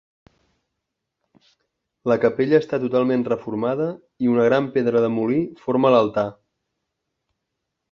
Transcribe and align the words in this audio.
La 2.11 2.17
capella 2.23 2.61
està 2.63 2.79
totalment 2.87 3.27
reformada 3.29 3.87
i 4.27 4.33
una 4.37 4.49
gran 4.49 4.73
pedra 4.79 5.05
de 5.07 5.13
molí 5.19 5.39
forma 5.67 5.95
l'altar. 5.99 6.27